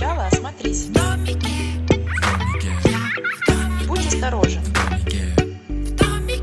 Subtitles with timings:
[0.00, 0.86] сначала осмотрись.
[3.86, 4.62] Будь осторожен.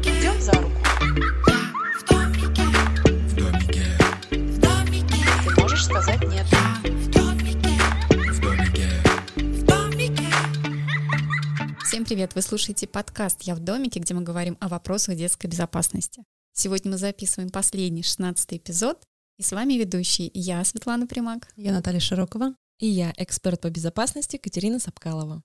[0.04, 0.76] Идем за руку.
[5.44, 6.46] Ты можешь сказать нет.
[11.84, 12.36] Всем привет!
[12.36, 16.24] Вы слушаете подкаст «Я в домике», где мы говорим о вопросах детской безопасности.
[16.54, 19.02] Сегодня мы записываем последний, 16 эпизод,
[19.38, 21.50] и с вами ведущие я, Светлана Примак.
[21.56, 22.56] Я Наталья Широкова.
[22.80, 25.44] И я, эксперт по безопасности Катерина Сапкалова.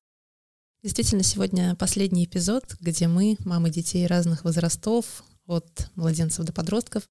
[0.82, 7.08] Действительно, сегодня последний эпизод, где мы, мамы детей разных возрастов, от младенцев до подростков,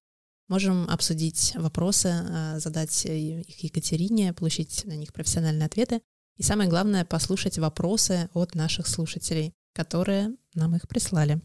[0.48, 6.02] можем обсудить вопросы, а, задать их Екатерине, получить на них профессиональные ответы.
[6.36, 11.40] И самое главное, послушать вопросы от наших слушателей, которые нам их прислали.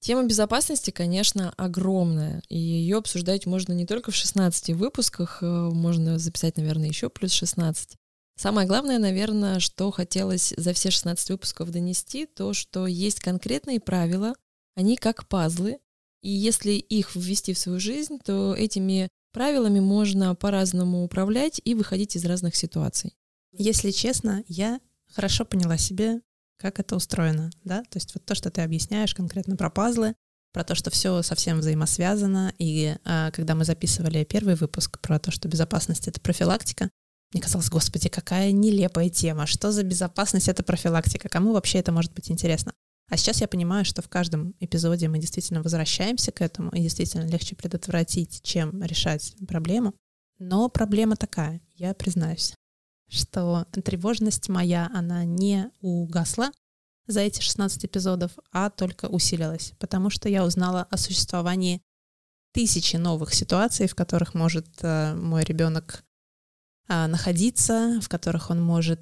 [0.00, 6.18] Тема безопасности, конечно, огромная, и ее обсуждать можно не только в 16 выпусках, э, можно
[6.18, 7.96] записать, наверное, еще плюс 16.
[8.36, 14.34] Самое главное, наверное, что хотелось за все 16 выпусков донести, то, что есть конкретные правила,
[14.76, 15.78] они как пазлы,
[16.22, 22.14] и если их ввести в свою жизнь, то этими правилами можно по-разному управлять и выходить
[22.14, 23.16] из разных ситуаций.
[23.52, 24.80] Если честно, я
[25.12, 26.20] хорошо поняла себе
[26.58, 30.14] как это устроено, да, то есть вот то, что ты объясняешь конкретно про пазлы,
[30.52, 35.30] про то, что все совсем взаимосвязано, и а, когда мы записывали первый выпуск про то,
[35.30, 36.90] что безопасность— это профилактика,
[37.32, 42.12] мне казалось, господи, какая нелепая тема, что за безопасность— это профилактика, кому вообще это может
[42.14, 42.72] быть интересно?
[43.10, 47.26] А сейчас я понимаю, что в каждом эпизоде мы действительно возвращаемся к этому, и действительно
[47.26, 49.94] легче предотвратить, чем решать проблему.
[50.38, 52.54] Но проблема такая, я признаюсь
[53.08, 56.50] что тревожность моя, она не угасла
[57.06, 61.82] за эти 16 эпизодов, а только усилилась, потому что я узнала о существовании
[62.52, 66.04] тысячи новых ситуаций, в которых может э, мой ребенок
[66.88, 69.00] э, находиться, в которых он может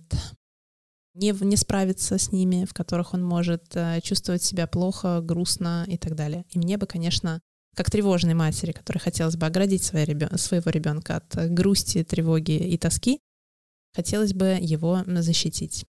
[1.15, 5.97] не, не справиться с ними, в которых он может э, чувствовать себя плохо, грустно и
[5.97, 6.45] так далее.
[6.51, 7.41] И мне бы, конечно,
[7.75, 13.21] как тревожной матери, которой хотелось бы оградить своего ребенка от грусти, тревоги и тоски,
[13.97, 15.87] хотелось бы его защитить.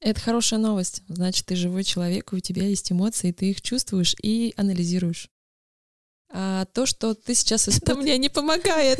[0.00, 1.02] Это хорошая новость.
[1.06, 5.28] Значит, ты живой человек, у тебя есть эмоции, ты их чувствуешь и анализируешь.
[6.32, 7.98] А то, что ты сейчас испытываешь...
[7.98, 8.98] Это мне не помогает.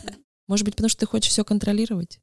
[0.48, 2.18] Может быть, потому что ты хочешь все контролировать?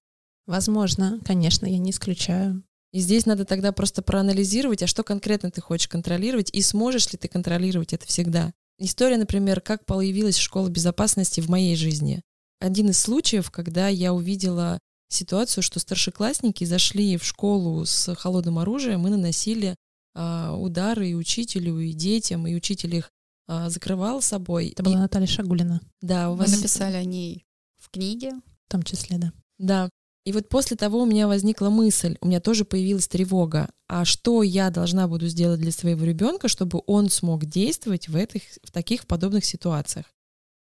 [0.48, 2.64] Возможно, конечно, я не исключаю.
[2.92, 7.20] И здесь надо тогда просто проанализировать, а что конкретно ты хочешь контролировать, и сможешь ли
[7.20, 8.52] ты контролировать это всегда.
[8.80, 12.24] История, например, как появилась школа безопасности в моей жизни.
[12.60, 14.80] Один из случаев, когда я увидела
[15.10, 19.76] ситуацию, что старшеклассники зашли в школу с холодным оружием и наносили
[20.16, 23.12] а, удары и учителю, и детям, и учитель их
[23.48, 24.70] а, закрывал собой.
[24.70, 25.00] Это была и...
[25.00, 25.82] Наталья Шагулина.
[26.02, 26.50] Да, у вас...
[26.50, 27.46] Вы написали о ней
[27.78, 28.34] в книге.
[28.68, 29.34] В том числе, да.
[29.58, 29.90] Да.
[30.26, 34.44] И вот после того у меня возникла мысль, у меня тоже появилась тревога, а что
[34.44, 39.08] я должна буду сделать для своего ребенка, чтобы он смог действовать в, этих, в таких
[39.08, 40.06] подобных ситуациях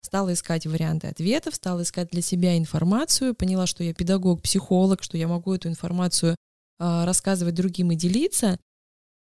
[0.03, 5.17] стала искать варианты ответов, стала искать для себя информацию, поняла, что я педагог, психолог, что
[5.17, 8.59] я могу эту информацию э, рассказывать другим и делиться,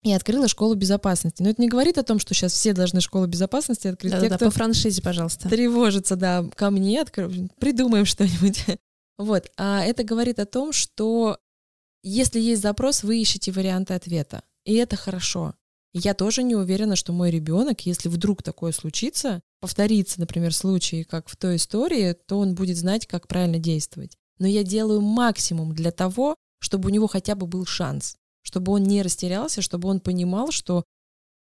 [0.04, 1.44] и открыла школу безопасности.
[1.44, 4.12] Но это не говорит о том, что сейчас все должны школу безопасности открыть.
[4.14, 5.48] Да, Те, да, кто по франшизе, пожалуйста.
[5.48, 7.30] Тревожится, да, ко мне, откр...
[7.60, 8.66] придумаем что-нибудь.
[9.18, 9.52] вот.
[9.58, 11.38] А это говорит о том, что
[12.04, 14.42] если есть запрос, вы ищете варианты ответа.
[14.66, 15.54] И это хорошо.
[15.94, 21.28] Я тоже не уверена, что мой ребенок, если вдруг такое случится, повторится, например, случай, как
[21.28, 24.18] в той истории, то он будет знать, как правильно действовать.
[24.40, 28.84] Но я делаю максимум для того, чтобы у него хотя бы был шанс, чтобы он
[28.84, 30.86] не растерялся, чтобы он понимал, что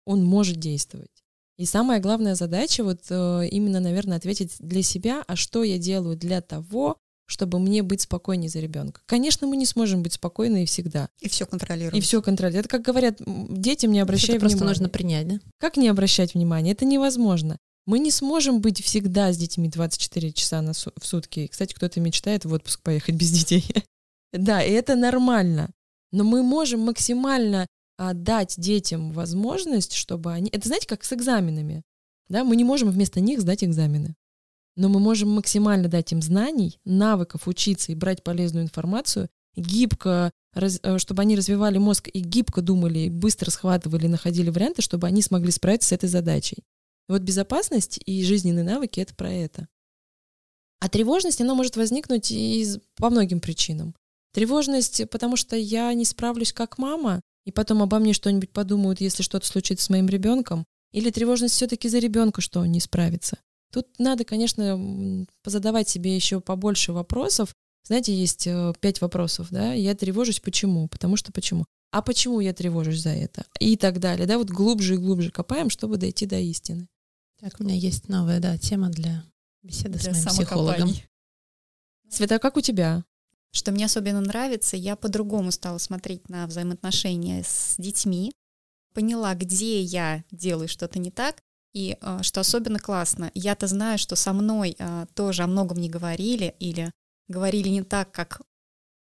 [0.07, 1.11] он может действовать.
[1.59, 6.17] И самая главная задача вот э, именно, наверное, ответить для себя, а что я делаю
[6.17, 6.97] для того,
[7.29, 9.03] чтобы мне быть спокойнее за ребенка.
[9.05, 11.11] Конечно, мы не сможем быть спокойны и всегда.
[11.21, 11.97] И все контролировать.
[11.97, 12.67] И все контролировать.
[12.67, 14.57] Это как говорят, детям не обращай это внимания.
[14.57, 15.41] просто нужно принять, да?
[15.59, 16.73] Как не обращать внимания?
[16.73, 17.59] Это невозможно.
[17.87, 21.47] Мы не сможем быть всегда с детьми 24 часа на су- в сутки.
[21.49, 23.65] Кстати, кто-то мечтает в отпуск поехать без детей.
[24.33, 25.71] да, и это нормально.
[26.11, 27.67] Но мы можем максимально
[27.99, 30.49] а, дать детям возможность, чтобы они...
[30.51, 31.83] Это знаете, как с экзаменами.
[32.31, 34.15] Да, мы не можем вместо них сдать экзамены
[34.79, 40.99] но мы можем максимально дать им знаний, навыков учиться и брать полезную информацию, гибко, э,
[40.99, 45.89] чтобы они развивали мозг и гибко думали, быстро схватывали, находили варианты, чтобы они смогли справиться
[45.89, 46.59] с этой задачей.
[47.09, 49.69] И вот безопасность и жизненные навыки— это про это.
[50.81, 53.97] А тревожность, она может возникнуть из, по многим причинам.
[54.33, 59.25] Тревожность, потому что я не справлюсь как мама, и потом обо мне что-нибудь подумают, если
[59.25, 60.65] что-то случится с моим ребенком.
[60.93, 63.39] Или тревожность все-таки за ребенка, что он не справится.
[63.71, 67.55] Тут надо, конечно, позадавать себе еще побольше вопросов,
[67.89, 72.53] знаете, есть э, пять вопросов, да, я тревожусь почему, потому что почему, а почему я
[72.53, 76.39] тревожусь за это и так далее, да, вот глубже и глубже копаем, чтобы дойти до
[76.39, 76.87] истины.
[77.41, 79.25] Так, у меня есть новая, да, тема для
[79.63, 80.91] беседы Для с моим психологом.
[82.11, 83.05] Света, а как у тебя?
[83.53, 88.33] Что мне особенно нравится, я по-другому стала смотреть на взаимоотношения с детьми,
[88.93, 91.43] поняла, где я делаю что-то не так,
[91.73, 95.89] и э, что особенно классно, я-то знаю, что со мной э, тоже о многом не
[95.89, 96.93] говорили или
[97.29, 98.41] говорили не так, как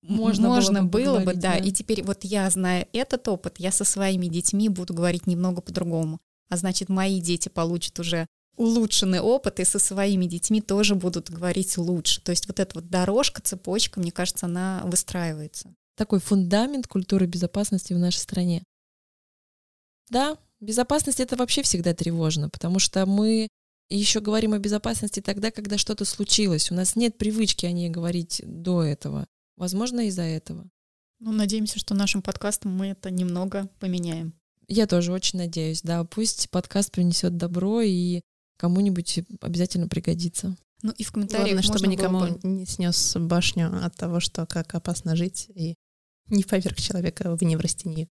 [0.02, 1.54] Можно было можно бы было бы, да.
[1.54, 1.58] да.
[1.58, 6.20] И теперь вот я, зная этот опыт, я со своими детьми буду говорить немного по-другому.
[6.50, 11.78] А значит, мои дети получат уже улучшенный опыт, и со своими детьми тоже будут говорить
[11.78, 12.22] лучше.
[12.22, 15.74] То есть вот эта вот дорожка, цепочка, мне кажется, она выстраивается.
[15.96, 18.64] Такой фундамент культуры безопасности в нашей стране.
[20.10, 23.48] Да, безопасность это вообще всегда тревожно, потому что мы
[23.90, 26.72] еще говорим о безопасности тогда, когда что-то случилось.
[26.72, 29.28] У нас нет привычки о ней говорить до этого.
[29.56, 30.68] Возможно, из-за этого.
[31.20, 34.34] Ну, надеемся, что нашим подкастом мы это немного поменяем.
[34.68, 38.22] Я тоже очень надеюсь, да, пусть подкаст принесет добро и
[38.58, 40.56] кому-нибудь обязательно пригодится.
[40.82, 44.20] Ну и в комментариях Главное, чтобы можно было никому бы- не снес башню от того,
[44.20, 45.76] что как опасно жить и
[46.28, 48.08] не поверг человека в неврастению.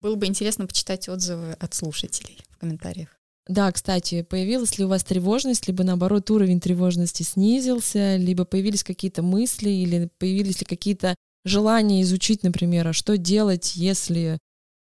[0.00, 3.18] Было бы интересно почитать отзывы от слушателей в комментариях.
[3.48, 9.22] Да, кстати, появилась ли у вас тревожность, либо наоборот уровень тревожности снизился, либо появились какие-то
[9.22, 11.14] мысли, или появились ли какие-то
[11.46, 14.38] желания изучить, например, а что делать, если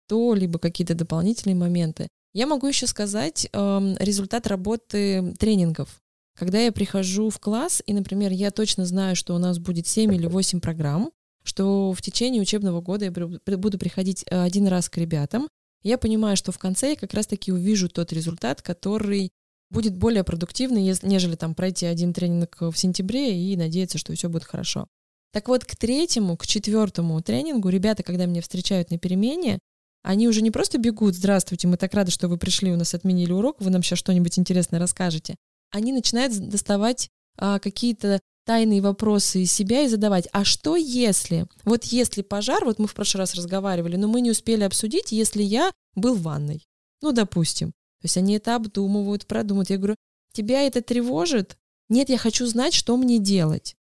[0.08, 2.08] то, либо какие-то дополнительные моменты.
[2.34, 6.00] Я могу еще сказать эм, результат работы тренингов.
[6.38, 10.14] Когда я прихожу в класс, и, например, я точно знаю, что у нас будет 7
[10.14, 11.12] или 8 программ,
[11.44, 15.48] что в течение учебного года я буду приходить э, один раз к ребятам,
[15.84, 19.32] я понимаю, что в конце я как раз-таки увижу тот результат, который
[19.70, 24.46] будет более продуктивный, нежели там пройти один тренинг в сентябре и надеяться, что все будет
[24.46, 24.88] хорошо.
[25.34, 29.60] Так вот, к третьему, к четвертому тренингу ребята, когда меня встречают на перемене,
[30.04, 33.32] они уже не просто бегут, здравствуйте, мы так рады, что вы пришли, у нас отменили
[33.32, 35.36] урок, вы нам сейчас что-нибудь интересное расскажете.
[35.72, 41.86] Они начинают доставать а, какие-то тайные вопросы из себя и задавать, а что если, вот
[41.86, 45.72] если пожар, вот мы в прошлый раз разговаривали, но мы не успели обсудить, если я
[45.96, 46.66] был в ванной,
[47.02, 47.70] ну, допустим.
[48.02, 49.70] То есть они это обдумывают, продумывают.
[49.70, 49.96] Я говорю,
[50.34, 51.58] тебя это тревожит?
[51.90, 53.76] Нет, я хочу знать, что мне делать.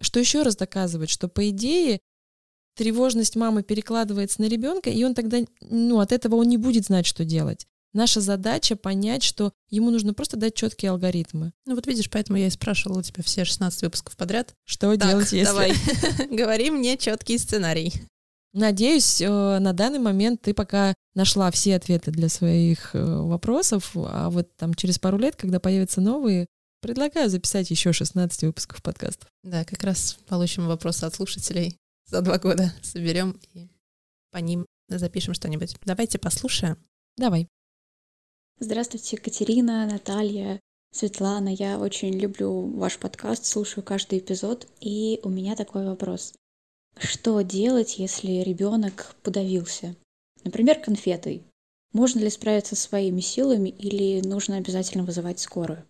[0.00, 2.00] Что еще раз доказывает, что по идее
[2.74, 7.06] тревожность мамы перекладывается на ребенка, и он тогда, ну, от этого он не будет знать,
[7.06, 7.66] что делать.
[7.94, 11.52] Наша задача понять, что ему нужно просто дать четкие алгоритмы.
[11.64, 14.54] Ну вот видишь, поэтому я и спрашивала у тебя все 16 выпусков подряд.
[14.64, 15.44] Что Так, делать, если...
[15.44, 15.72] давай,
[16.30, 17.94] говори мне четкий сценарий.
[18.52, 24.28] Надеюсь, э, на данный момент ты пока нашла все ответы для своих э, вопросов, а
[24.28, 26.46] вот там через пару лет, когда появятся новые,
[26.80, 29.28] предлагаю записать еще 16 выпусков подкастов.
[29.44, 32.72] Да, как раз получим вопросы от слушателей за два года.
[32.82, 33.68] Соберем и
[34.30, 35.76] по ним запишем что-нибудь.
[35.84, 36.76] Давайте послушаем.
[37.16, 37.48] Давай.
[38.60, 40.60] Здравствуйте, Катерина, Наталья,
[40.92, 41.48] Светлана.
[41.48, 44.68] Я очень люблю ваш подкаст, слушаю каждый эпизод.
[44.80, 46.34] И у меня такой вопрос.
[46.96, 49.96] Что делать, если ребенок подавился?
[50.44, 51.42] Например, конфетой.
[51.92, 55.84] Можно ли справиться своими силами или нужно обязательно вызывать скорую?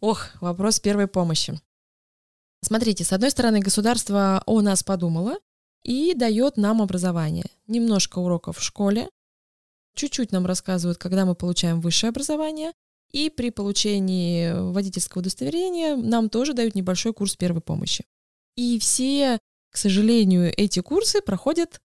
[0.00, 1.60] Ох, вопрос первой помощи.
[2.62, 5.38] Смотрите, с одной стороны, государство о нас подумало
[5.82, 7.46] и дает нам образование.
[7.66, 9.08] Немножко уроков в школе,
[9.94, 12.72] чуть-чуть нам рассказывают, когда мы получаем высшее образование,
[13.10, 18.04] и при получении водительского удостоверения нам тоже дают небольшой курс первой помощи.
[18.56, 19.38] И все,
[19.70, 21.80] к сожалению, эти курсы проходят,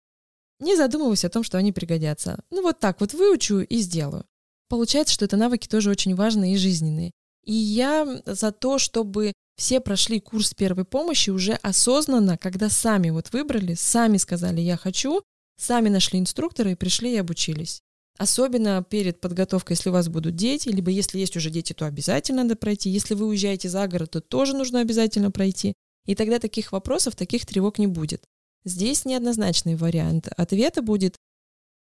[0.59, 2.43] не задумываясь о том, что они пригодятся.
[2.49, 4.25] Ну вот так вот выучу и сделаю.
[4.69, 7.11] Получается, что это навыки тоже очень важные и жизненные.
[7.45, 13.33] И я за то, чтобы все прошли курс первой помощи уже осознанно, когда сами вот
[13.33, 15.21] выбрали, сами сказали «я хочу»,
[15.57, 17.81] сами нашли инструктора и пришли и обучились.
[18.19, 22.43] Особенно перед подготовкой, если у вас будут дети, либо если есть уже дети, то обязательно
[22.43, 22.89] надо пройти.
[22.89, 25.73] Если вы уезжаете за город, то тоже нужно обязательно пройти.
[26.05, 28.25] И тогда таких вопросов, таких тревог не будет.
[28.65, 31.15] Здесь неоднозначный вариант ответа будет,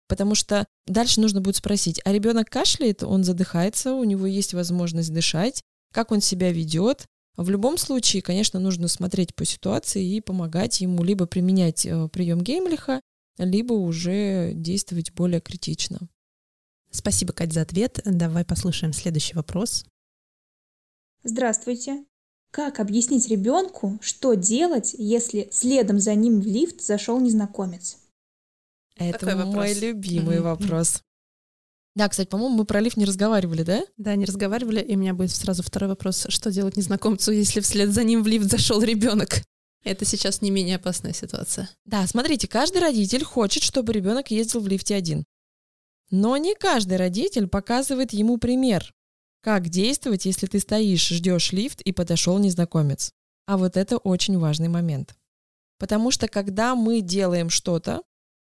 [0.08, 5.13] потому что дальше нужно будет спросить, а ребенок кашляет, он задыхается, у него есть возможность
[5.13, 5.62] дышать,
[5.92, 7.06] как он себя ведет.
[7.36, 12.39] В любом случае, конечно, нужно смотреть по ситуации и помогать ему либо применять э, прием
[12.39, 13.01] Геймлиха,
[13.38, 16.00] либо уже действовать более критично.
[16.92, 18.00] Спасибо, Кать, за ответ.
[18.06, 19.86] Давай послушаем следующий вопрос.
[21.24, 22.06] Здравствуйте.
[22.52, 27.98] Как объяснить ребенку, что делать, если следом за ним в лифт зашел незнакомец?
[28.96, 29.82] Это Такой мой вопрос.
[29.82, 30.44] любимый Мгм.
[30.44, 31.02] вопрос.
[31.96, 33.84] Да, кстати, по-моему, мы про лифт не разговаривали, да?
[33.98, 36.25] Да, не разговаривали, и у меня будет сразу второй вопрос.
[36.30, 39.42] Что делать незнакомцу, если вслед за ним в лифт зашел ребенок?
[39.84, 41.70] Это сейчас не менее опасная ситуация.
[41.86, 45.25] Да, смотрите, каждый родитель хочет, чтобы ребенок ездил в лифте один.
[46.10, 48.94] Но не каждый родитель показывает ему пример,
[49.42, 53.12] как действовать, если ты стоишь, ждешь лифт и подошел незнакомец.
[53.46, 55.16] А вот это очень важный момент.
[55.80, 58.04] Потому что когда мы делаем что-то,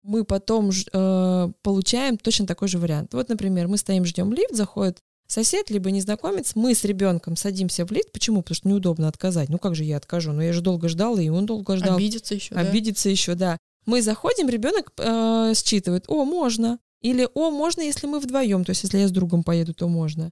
[0.03, 3.15] мы потом э, получаем точно такой же вариант.
[3.15, 7.91] Вот, например, мы стоим, ждем лифт, заходит сосед, либо незнакомец, мы с ребенком садимся в
[7.91, 8.12] лифт.
[8.12, 8.41] Почему?
[8.41, 9.50] Потому что неудобно отказать.
[9.50, 10.32] Ну как же я откажу?
[10.32, 11.98] Ну я же долго ждал, и он долго ждал.
[11.98, 13.58] Обидеться еще, Обидеться еще, да.
[13.86, 16.79] Мы заходим, ребенок э, считывает, о, можно.
[17.01, 20.32] Или, о, можно, если мы вдвоем, то есть если я с другом поеду, то можно.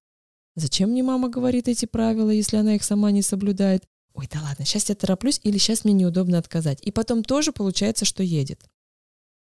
[0.55, 3.83] Зачем мне мама говорит эти правила, если она их сама не соблюдает?
[4.13, 6.79] Ой, да ладно, сейчас я тороплюсь, или сейчас мне неудобно отказать.
[6.81, 8.61] И потом тоже получается, что едет.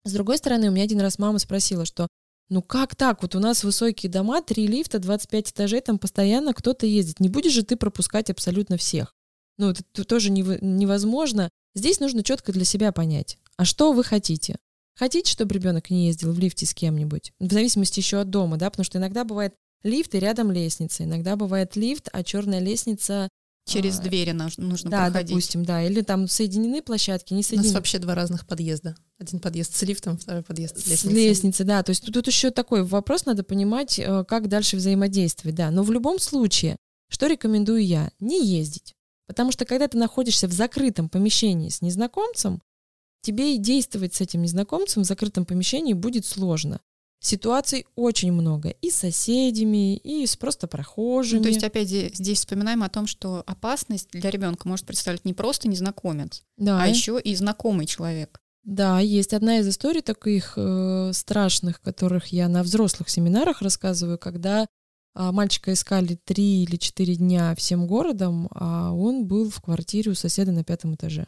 [0.04, 2.08] С другой стороны, у меня один раз мама спросила, что
[2.50, 3.22] ну как так?
[3.22, 7.20] Вот у нас высокие дома, три лифта, 25 этажей, там постоянно кто-то ездит.
[7.20, 9.14] Не будешь же ты пропускать абсолютно всех.
[9.58, 11.50] Ну, это тоже невозможно.
[11.74, 14.58] Здесь нужно четко для себя понять, а что вы хотите?
[14.96, 17.34] Хотите, чтобы ребенок не ездил в лифте с кем-нибудь?
[17.40, 21.36] В зависимости еще от дома, да, потому что иногда бывает лифт и рядом лестница, иногда
[21.36, 23.30] бывает лифт, а черная лестница
[23.68, 25.30] Через а, двери нужно да, проходить.
[25.30, 25.84] допустим, да.
[25.84, 27.70] Или там соединены площадки, не соединены.
[27.70, 28.96] У нас вообще два разных подъезда.
[29.18, 31.10] Один подъезд с лифтом, второй подъезд с лестницей.
[31.10, 31.82] С лестницей, да.
[31.82, 35.72] То есть тут, тут еще такой вопрос, надо понимать, э, как дальше взаимодействовать, да.
[35.72, 36.78] Но в любом случае,
[37.10, 38.12] что рекомендую я?
[38.20, 38.94] Не ездить.
[39.28, 42.62] Потому что когда ты находишься в закрытом помещении с незнакомцем,
[43.22, 46.82] тебе и действовать с этим незнакомцем в закрытом помещении будет сложно.
[47.20, 48.70] Ситуаций очень много.
[48.70, 51.40] И с соседями, и с просто прохожими.
[51.40, 55.34] Ну, то есть, опять здесь вспоминаем о том, что опасность для ребенка может представлять не
[55.34, 56.82] просто незнакомец, да.
[56.82, 58.40] а еще и знакомый человек.
[58.64, 64.66] Да, есть одна из историй таких э, страшных, которых я на взрослых семинарах рассказываю, когда
[65.16, 70.16] а, мальчика искали три или четыре дня всем городом, а он был в квартире у
[70.16, 71.28] соседа на пятом этаже.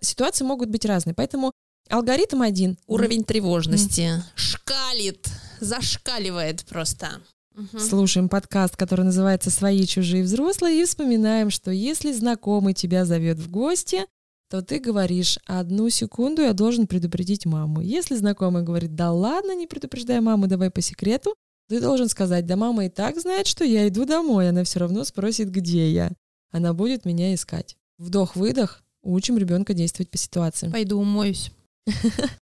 [0.00, 1.52] Ситуации могут быть разные, поэтому
[1.88, 2.76] Алгоритм один.
[2.86, 4.22] Уровень тревожности mm.
[4.34, 5.28] шкалит,
[5.60, 7.08] зашкаливает просто.
[7.54, 7.78] Угу.
[7.78, 13.50] Слушаем подкаст, который называется «Свои, чужие, взрослые» и вспоминаем, что если знакомый тебя зовет в
[13.50, 14.04] гости,
[14.50, 17.80] то ты говоришь «одну секунду, я должен предупредить маму».
[17.80, 21.34] Если знакомый говорит «да ладно, не предупреждай маму, давай по секрету»,
[21.68, 25.04] ты должен сказать «да мама и так знает, что я иду домой, она все равно
[25.04, 26.12] спросит, где я.
[26.50, 27.76] Она будет меня искать».
[27.96, 30.68] Вдох-выдох, учим ребенка действовать по ситуации.
[30.68, 31.52] Пойду умоюсь.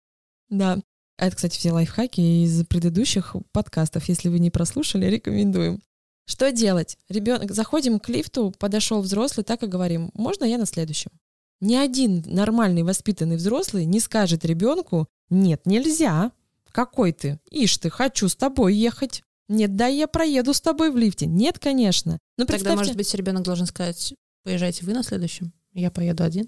[0.50, 0.79] Да.
[1.17, 4.08] Это, кстати, все лайфхаки из предыдущих подкастов.
[4.10, 5.81] Если вы не прослушали, рекомендуем.
[6.25, 6.98] Что делать?
[7.10, 11.12] Ребенок, заходим к лифту, подошел взрослый, так и говорим, можно я на следующем?
[11.60, 16.31] Ни один нормальный воспитанный взрослый не скажет ребенку, нет, нельзя.
[16.72, 17.39] Какой ты?
[17.50, 19.24] Ишь ты, хочу с тобой ехать.
[19.50, 21.25] Нет, да, я проеду с тобой в лифте.
[21.25, 22.19] Нет, конечно.
[22.38, 26.48] Но Тогда, может быть, ребенок должен сказать, поезжайте вы на следующем, я поеду один.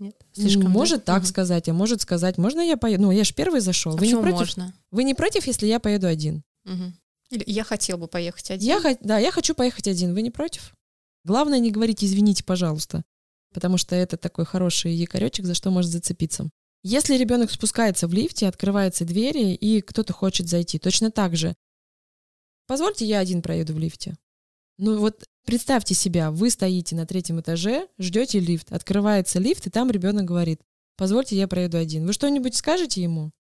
[0.00, 0.16] Нет?
[0.32, 1.14] Слишком может да?
[1.14, 1.28] так угу.
[1.28, 3.02] сказать, а может сказать, можно я поеду?
[3.02, 3.94] Ну, я же первый зашел.
[3.94, 4.38] А Вы не против?
[4.38, 4.74] можно?
[4.90, 6.42] Вы не против, если я поеду один?
[6.64, 6.92] Угу.
[7.30, 8.66] Или я хотел бы поехать один.
[8.66, 10.14] Я, да, я хочу поехать один.
[10.14, 10.74] Вы не против?
[11.24, 13.04] Главное не говорить «извините, пожалуйста»,
[13.52, 16.48] потому что это такой хороший якоречек, за что может зацепиться.
[16.82, 21.54] Если ребенок спускается в лифте, открываются двери, и кто-то хочет зайти, точно так же.
[22.66, 24.16] Позвольте, я один проеду в лифте.
[24.78, 29.90] Ну вот Представьте себя, вы стоите на третьем этаже, ждете лифт, открывается лифт, и там
[29.90, 30.60] ребенок говорит,
[30.96, 32.06] позвольте, я проеду один.
[32.06, 33.32] Вы что-нибудь скажете ему?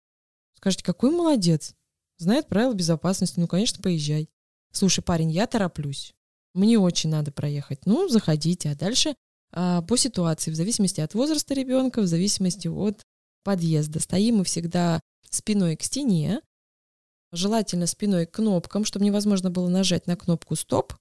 [0.56, 1.76] Скажете, какой молодец,
[2.18, 4.30] знает правила безопасности, ну, конечно, поезжай.
[4.72, 6.14] Слушай, парень, я тороплюсь,
[6.54, 7.86] мне очень надо проехать.
[7.86, 9.16] Ну, заходите, а дальше
[9.52, 13.04] а, по ситуации, в зависимости от возраста ребенка, в зависимости от
[13.44, 14.00] подъезда.
[14.00, 16.42] Стоим мы всегда спиной к стене,
[17.32, 20.94] желательно спиной к кнопкам, чтобы невозможно было нажать на кнопку «Стоп»,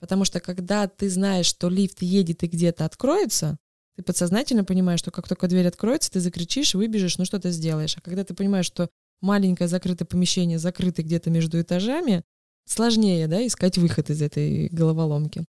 [0.00, 3.56] Потому что когда ты знаешь, что лифт едет и где-то откроется,
[3.96, 7.96] ты подсознательно понимаешь, что как только дверь откроется, ты закричишь, выбежишь, ну что ты сделаешь.
[7.96, 8.90] А когда ты понимаешь, что
[9.22, 12.22] маленькое закрытое помещение закрыто где-то между этажами,
[12.66, 15.44] сложнее, да, искать выход из этой головоломки.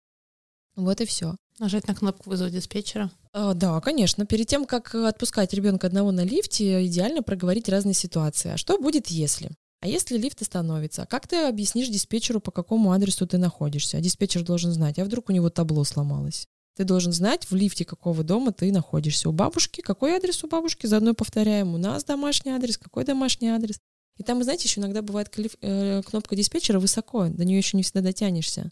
[0.75, 1.37] Вот и все.
[1.59, 3.11] Нажать на кнопку вызова диспетчера?
[3.33, 4.27] А, да, конечно.
[4.27, 8.53] Перед тем, как отпускать ребенка одного на лифте, идеально проговорить разные ситуации.
[8.53, 9.51] А что будет, если?
[9.83, 13.97] А если лифт остановится, как ты объяснишь диспетчеру, по какому адресу ты находишься?
[13.97, 16.47] А диспетчер должен знать, а вдруг у него табло сломалось?
[16.77, 19.29] Ты должен знать, в лифте какого дома ты находишься.
[19.29, 21.75] У бабушки, какой адрес у бабушки, заодно повторяем.
[21.75, 23.81] У нас домашний адрес, какой домашний адрес.
[24.19, 27.83] И там, знаете, еще иногда бывает клиф, э, кнопка диспетчера высоко, до нее еще не
[27.83, 28.71] всегда дотянешься.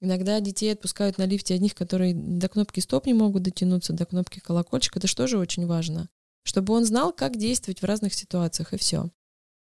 [0.00, 4.38] Иногда детей отпускают на лифте одних, которые до кнопки стоп не могут дотянуться, до кнопки
[4.38, 4.96] колокольчик.
[4.96, 6.08] Это же тоже очень важно.
[6.44, 9.10] Чтобы он знал, как действовать в разных ситуациях, и все.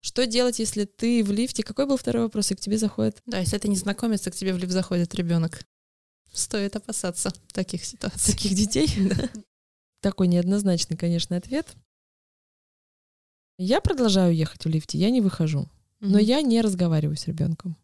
[0.01, 1.63] Что делать, если ты в лифте?
[1.63, 3.21] Какой был второй вопрос, и к тебе заходит?
[3.25, 5.61] Да, если это незнакомец, то к тебе в лифт заходит ребенок.
[6.31, 8.33] Стоит опасаться таких ситуаций.
[8.33, 8.87] Таких детей?
[9.15, 9.29] Да.
[10.01, 11.67] такой неоднозначный, конечно, ответ.
[13.57, 15.67] Я продолжаю ехать в лифте, я не выхожу.
[15.99, 16.19] Но Мгм.
[16.19, 17.75] я не разговариваю с ребенком.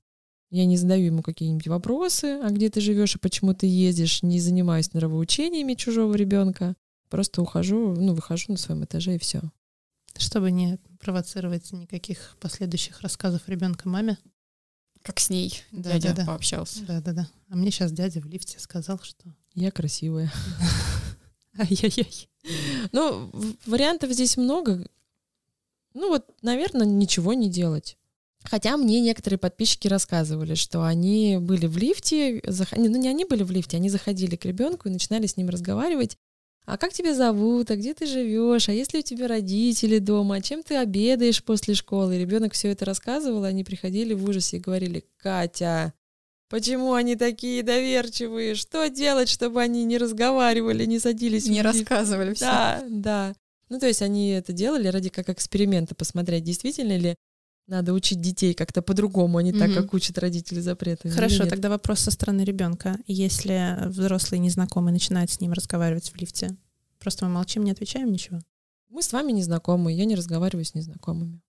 [0.50, 4.40] Я не задаю ему какие-нибудь вопросы, а где ты живешь и почему ты ездишь, не
[4.40, 6.76] занимаюсь нравоучениями чужого ребенка.
[7.10, 9.42] Просто ухожу, ну, выхожу на своем этаже и все.
[10.18, 14.18] Чтобы не провоцировать никаких последующих рассказов ребенка маме.
[15.02, 16.26] Как с ней Да, дядя да, да.
[16.26, 16.84] пообщался.
[16.86, 17.28] Да-да-да.
[17.50, 19.24] А мне сейчас дядя в лифте сказал, что...
[19.54, 20.32] Я красивая.
[21.58, 22.30] Ай-яй-яй.
[22.92, 23.32] Ну,
[23.66, 24.88] вариантов здесь много.
[25.94, 27.98] Ну вот, наверное, ничего не делать.
[28.44, 33.44] Хотя мне некоторые подписчики рассказывали, что они были в лифте, зах- ну не они были
[33.44, 36.18] в лифте, они заходили к ребенку и начинали с ним разговаривать.
[36.66, 37.70] А как тебя зовут?
[37.70, 38.70] А где ты живешь?
[38.70, 40.36] А есть ли у тебя родители дома?
[40.36, 42.18] А чем ты обедаешь после школы?
[42.18, 45.94] Ребенок все это рассказывал, они приходили в ужасе и говорили, Катя,
[46.50, 48.56] почему они такие доверчивые?
[48.56, 52.46] Что делать, чтобы они не разговаривали, не садились Не лифт?» рассказывали все.
[52.46, 53.36] Да, да.
[53.70, 57.16] Ну, то есть они это делали ради как эксперимента, посмотреть, действительно ли
[57.68, 61.10] надо учить детей как-то по-другому, а не так, как учат родители запреты.
[61.10, 62.98] Хорошо, тогда вопрос со стороны ребенка.
[63.08, 66.56] Если взрослый незнакомый начинает с ним разговаривать в лифте,
[67.00, 68.40] просто мы молчим, не отвечаем ничего.
[68.90, 71.42] Мы с вами не знакомы, я не разговариваю с незнакомыми.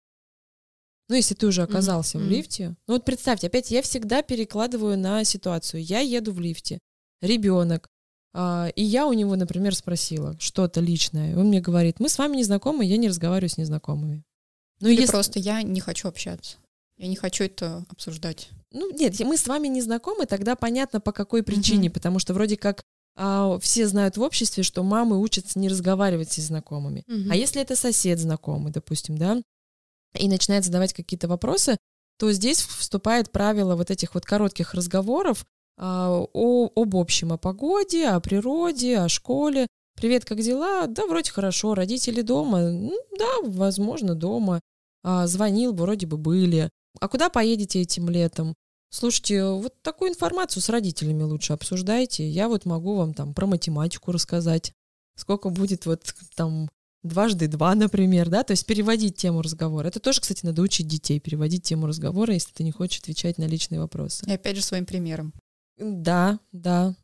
[1.09, 2.31] Ну, если ты уже оказался в мгм.
[2.31, 2.77] лифте.
[2.89, 5.85] Ну, вот представьте, опять я всегда перекладываю на ситуацию.
[5.85, 6.81] Я еду в лифте,
[7.21, 7.89] ребенок,
[8.35, 11.39] а, и я у него, например, спросила что-то личное.
[11.39, 14.25] Он мне говорит, мы с вами не знакомы, я не разговариваю с незнакомыми.
[14.81, 16.57] Ну, Или если- просто я не хочу общаться.
[16.99, 18.49] Я не хочу это обсуждать.
[18.73, 22.57] Ну, нет, мы с вами не знакомы, тогда понятно, по какой причине, потому что вроде
[22.57, 22.83] как
[23.19, 27.03] а, все знают в обществе, что мамы учатся не разговаривать с знакомыми.
[27.31, 29.41] А если это сосед знакомый, допустим, да,
[30.19, 31.79] и начинает задавать какие-то вопросы,
[32.19, 35.45] то здесь вступает правило вот этих вот коротких разговоров
[35.79, 39.67] а, о, об общем, о погоде, о природе, о школе.
[39.97, 40.87] Привет, как дела?
[40.87, 41.75] Да, вроде хорошо.
[41.75, 42.71] Родители дома?
[42.71, 44.61] Ну, да, возможно, дома.
[45.03, 46.69] А, звонил, вроде бы были.
[47.01, 48.55] А куда поедете этим летом?
[48.91, 52.29] Слушайте, вот такую информацию с родителями лучше обсуждайте.
[52.29, 54.73] Я вот могу вам там про математику рассказать.
[55.17, 56.69] Сколько будет вот там
[57.03, 59.89] дважды два, например, да, то есть переводить тему разговора.
[59.89, 63.45] Это тоже, кстати, надо учить детей, переводить тему разговора, если ты не хочешь отвечать на
[63.45, 64.27] личные вопросы.
[64.27, 65.33] И опять же своим примером.
[65.79, 66.95] Да, да.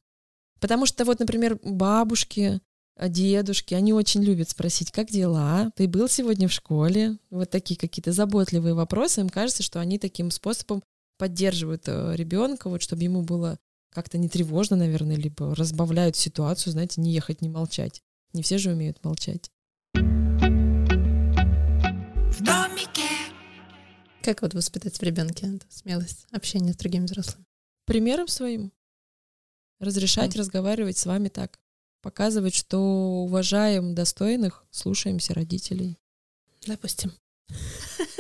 [0.61, 2.61] Потому что вот, например, бабушки,
[3.00, 7.18] дедушки, они очень любят спросить, как дела, ты был сегодня в школе?
[7.31, 9.20] Вот такие какие-то заботливые вопросы.
[9.20, 10.83] Им кажется, что они таким способом
[11.18, 13.59] поддерживают ребенка, вот чтобы ему было
[13.90, 18.02] как-то не тревожно, наверное, либо разбавляют ситуацию, знаете, не ехать, не молчать.
[18.33, 19.50] Не все же умеют молчать.
[24.22, 27.44] Как вот воспитать в ребенке смелость общения с другими взрослыми?
[27.85, 28.72] Примером своим.
[29.81, 31.59] Разрешать разговаривать с вами так.
[32.02, 32.78] Показывать, что
[33.22, 35.96] уважаем достойных, слушаемся родителей.
[36.66, 37.12] Допустим.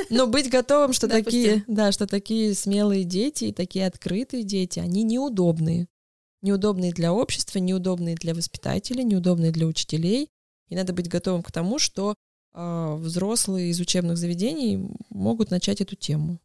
[0.08, 1.24] Но быть готовым, что Допустим.
[1.24, 5.88] такие, да, что такие смелые дети и такие открытые дети, они неудобные.
[6.42, 10.28] Неудобные для общества, неудобные для воспитателей, неудобные для учителей.
[10.68, 12.14] И надо быть готовым к тому, что
[12.52, 16.38] а, взрослые из учебных заведений могут начать эту тему.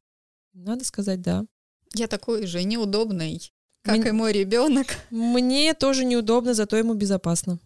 [0.54, 1.46] Надо сказать да.
[1.94, 3.52] Я такой же неудобный,
[3.88, 4.88] как Мне- и мой ребенок.
[5.10, 7.60] Мне тоже неудобно, зато ему безопасно.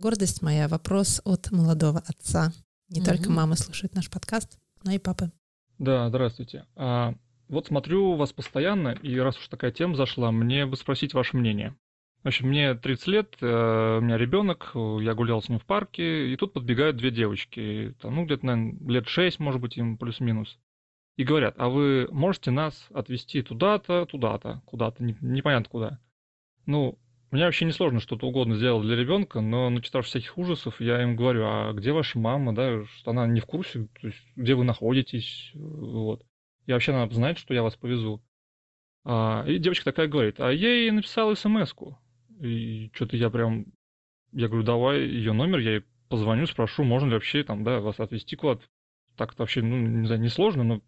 [0.00, 2.52] Гордость моя, вопрос от молодого отца.
[2.88, 3.34] Не только Мгм.
[3.34, 5.30] мамы слушают наш подкаст, но и папы.
[5.78, 6.64] Да, здравствуйте.
[6.76, 7.14] А,
[7.48, 11.76] вот смотрю вас постоянно, и раз уж такая тема зашла, мне бы спросить ваше мнение.
[12.24, 13.46] В общем, мне 30 лет, э,
[13.98, 18.16] у меня ребенок, я гулял с ним в парке, и тут подбегают две девочки, там,
[18.16, 20.58] ну, где-то, наверное, лет 6, может быть, им плюс-минус.
[21.18, 26.00] И говорят, а вы можете нас отвезти туда-то, туда-то, куда-то, не- непонятно куда.
[26.64, 26.96] Ну,
[27.32, 31.42] мне вообще несложно что-то угодно сделать для ребенка, но начитав всяких ужасов, я им говорю,
[31.44, 35.50] а где ваша мама, да, что она не в курсе, то есть, где вы находитесь,
[35.54, 36.24] вот.
[36.66, 38.22] И вообще надо знать, что я вас повезу.
[39.04, 41.98] А, и девочка такая говорит, а я ей написал смс-ку.
[42.40, 43.66] И что-то я прям,
[44.30, 47.98] я говорю, давай ее номер, я ей позвоню, спрошу, можно ли вообще там, да, вас
[47.98, 48.62] отвезти куда-то.
[49.16, 50.80] Так это вообще, ну, не знаю, несложно, но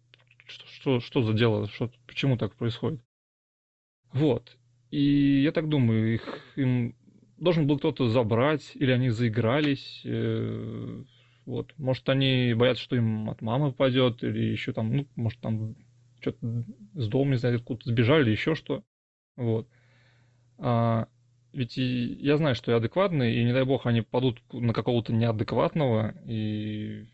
[0.45, 3.01] что, что, что за дело, что, почему так происходит?
[4.13, 4.57] Вот.
[4.89, 6.95] И я так думаю, их им
[7.37, 10.01] должен был кто-то забрать, или они заигрались.
[10.03, 11.03] э,
[11.45, 11.73] вот.
[11.77, 15.75] Может, они боятся, что им от мамы попадет, или еще там, ну, может, там
[16.19, 18.83] что-то с дома, не знаю, откуда сбежали, или еще что.
[19.35, 19.67] Вот.
[20.59, 21.07] А,
[21.51, 25.13] ведь и я знаю, что я адекватный, и не дай бог они падут на какого-то
[25.13, 26.13] неадекватного.
[26.27, 27.07] И,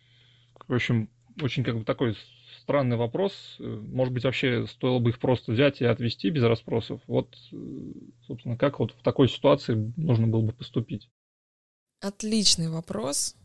[0.68, 1.10] в общем,
[1.42, 2.16] очень как бы такой
[2.68, 3.56] странный вопрос.
[3.60, 7.00] Э, Может быть, вообще стоило бы их просто взять и отвезти без расспросов.
[7.08, 7.56] Вот, э,
[8.28, 11.08] собственно, как вот в такой ситуации нужно было бы поступить?
[12.02, 13.36] Отличный вопрос.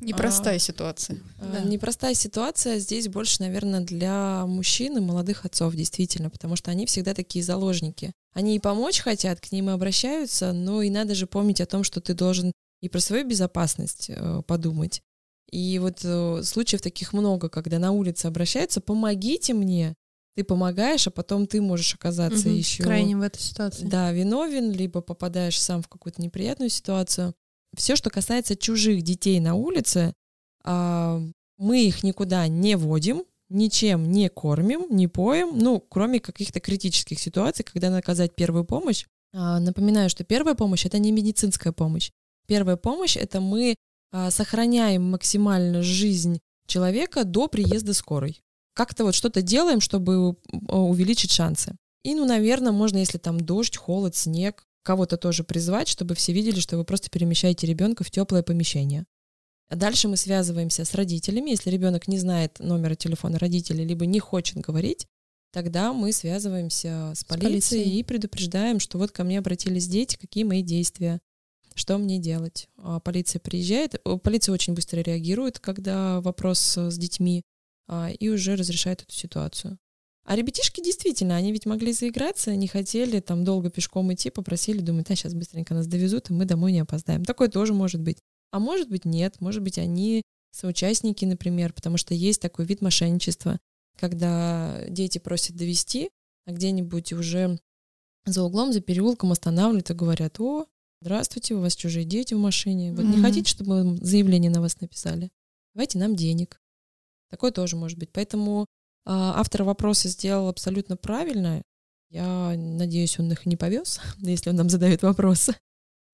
[0.00, 1.18] Непростая ситуация.
[1.38, 1.60] А, Да.
[1.60, 7.12] Непростая ситуация здесь больше, наверное, для мужчин и молодых отцов, действительно, потому что они всегда
[7.12, 8.12] такие заложники.
[8.32, 11.84] Они и помочь хотят, к ним и обращаются, но и надо же помнить о том,
[11.84, 15.02] что ты должен и про свою безопасность э, подумать.
[15.50, 19.94] И вот э, случаев таких много, когда на улице обращаются, помогите мне,
[20.34, 22.56] ты помогаешь, а потом ты можешь оказаться Мгм.
[22.56, 23.86] еще Крайне в этой ситуации.
[23.86, 27.32] да, виновен, либо попадаешь сам в какую-то неприятную ситуацию.
[27.76, 30.12] Все, что касается чужих детей на улице,
[30.64, 31.22] а,
[31.58, 37.64] мы их никуда не водим, ничем не кормим, не поем, ну, кроме каких-то критических ситуаций,
[37.64, 39.06] когда надо оказать первую помощь.
[39.32, 42.10] А, Напоминаю, что первая помощь— это не медицинская помощь.
[42.46, 43.74] Первая помощь— это мы
[44.30, 48.42] сохраняем максимально жизнь человека до приезда скорой.
[48.74, 50.36] Как-то вот что-то делаем, чтобы
[50.68, 51.76] а, увеличить шансы.
[52.04, 56.60] И, ну, наверное, можно, если там дождь, холод, снег, кого-то тоже призвать, чтобы все видели,
[56.60, 59.04] что вы просто перемещаете ребенка в теплое помещение.
[59.68, 61.50] А дальше мы связываемся с родителями.
[61.50, 65.06] Если ребенок не знает номера телефона родителей, либо не хочет говорить,
[65.52, 67.98] тогда мы связываемся с полицией, полицией.
[67.98, 71.18] и предупреждаем, что вот ко мне обратились дети, какие мои действия,
[71.76, 72.68] что мне делать.
[72.78, 77.42] А Полиция приезжает, э, полиция очень быстро реагирует, когда вопрос э, с детьми,
[77.88, 79.78] а, и уже разрешает эту ситуацию.
[80.24, 85.08] А ребятишки действительно, они ведь могли заиграться, не хотели там долго пешком идти, попросили, думают,
[85.10, 87.24] а сейчас быстренько нас довезут, и мы домой не опоздаем.
[87.24, 88.18] Такое тоже может быть.
[88.50, 93.60] А может быть нет, может быть они соучастники, например, потому что есть такой вид мошенничества,
[93.96, 96.10] когда дети просят довести,
[96.44, 97.58] а где-нибудь уже
[98.24, 100.66] за углом, за переулком останавливают и говорят, о,
[101.06, 103.22] здравствуйте, у вас чужие дети в машине, вот не Мгм.
[103.22, 105.30] хотите, чтобы мы заявление на вас написали?
[105.72, 106.60] Давайте нам денег.
[107.30, 108.10] Такое тоже может быть.
[108.12, 108.66] Поэтому
[109.04, 111.62] а, автор вопроса сделал абсолютно правильно.
[112.10, 115.54] Я надеюсь, он их не повез, если он нам задает вопросы.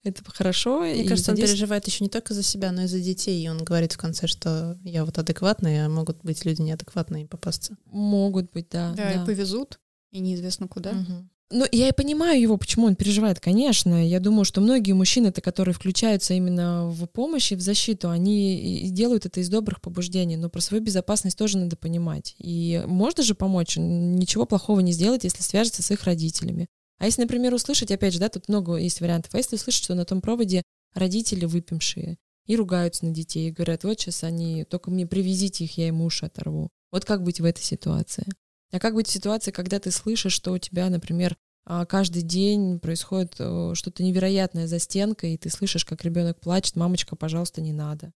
[0.04, 0.80] Это хорошо.
[0.80, 3.42] Мне и кажется, он надеюсь- переживает еще не только за себя, но и за детей.
[3.42, 7.26] И он говорит в конце, что я вот адекватный, а могут быть люди неадекватные и
[7.26, 7.78] попасться.
[7.86, 8.92] Могут быть, да.
[8.94, 9.22] Да, да.
[9.22, 10.92] и повезут, и неизвестно куда.
[10.92, 11.30] Мгм.
[11.54, 14.08] Ну, я и понимаю его, почему он переживает, конечно.
[14.08, 19.26] Я думаю, что многие мужчины-то, которые включаются именно в помощь и в защиту, они делают
[19.26, 22.34] это из добрых побуждений, но про свою безопасность тоже надо понимать.
[22.38, 26.68] И можно же помочь, ничего плохого не сделать, если свяжется с их родителями.
[26.98, 29.94] А если, например, услышать, опять же, да, тут много есть вариантов, а если услышать, что
[29.94, 30.62] на том проводе
[30.94, 35.76] родители выпившие и ругаются на детей, и говорят, вот сейчас они, только мне привезите их,
[35.76, 36.70] я им уши оторву.
[36.90, 38.24] Вот как быть в этой ситуации?
[38.72, 42.80] А как быть в ситуации, когда ты слышишь, что у тебя, например, а, каждый день
[42.80, 47.72] происходит э, что-то невероятное за стенкой, и ты слышишь, как ребенок плачет, мамочка, пожалуйста, не
[47.72, 48.12] надо.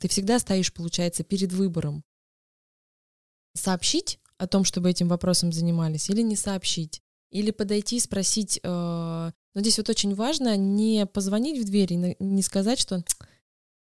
[0.00, 2.04] Ты всегда стоишь, получается, перед выбором.
[3.54, 8.58] Сообщить о том, чтобы этим вопросом занимались, или не сообщить, или подойти и спросить.
[8.62, 13.02] э, Но здесь вот очень важно не позвонить в дверь и не сказать, что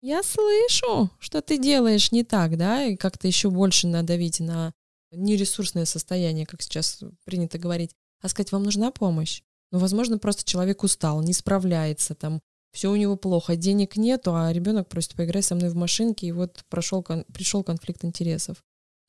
[0.01, 4.73] я слышу, что ты делаешь не так, да, и как-то еще больше надавить на
[5.11, 7.91] нересурсное состояние, как сейчас принято говорить,
[8.21, 9.41] а сказать, вам нужна помощь.
[9.71, 12.41] Ну, возможно, просто человек устал, не справляется, там,
[12.71, 16.31] все у него плохо, денег нету, а ребенок просит поиграть со мной в машинке, и
[16.31, 18.57] вот прошел, кон- пришел конфликт интересов.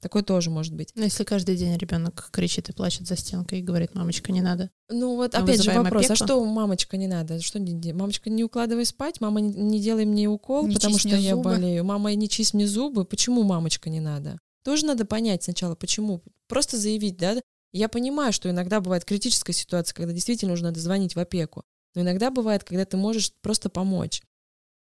[0.02, 0.92] Такое тоже может быть.
[0.94, 4.70] Но если каждый день ребенок кричит и плачет за стенкой и говорит, мамочка, не надо.
[4.88, 6.24] Ну вот Мы опять же вопрос, а опеку?
[6.24, 7.38] что мамочка не надо?
[7.42, 11.08] Что не Мамочка, не укладывай спать, мама, не, не делай мне укол, Не потому что
[11.08, 11.50] мне я зубы.
[11.50, 11.84] болею.
[11.84, 13.04] Мама, не чисть мне зубы.
[13.04, 14.38] Почему мамочка не надо?
[14.64, 16.22] Тоже надо понять сначала, почему.
[16.48, 17.40] Просто заявить, да?
[17.72, 21.62] Я понимаю, что иногда бывает критическая ситуация, когда действительно нужно надо звонить в опеку.
[21.94, 24.22] Но иногда бывает, когда ты можешь просто помочь.